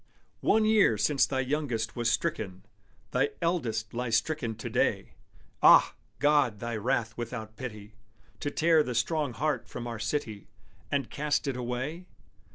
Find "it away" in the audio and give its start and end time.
11.47-12.07